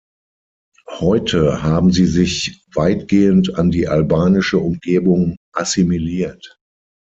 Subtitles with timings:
[0.99, 6.57] Heute haben sie sich weitgehend an die albanische Umgebung assimiliert.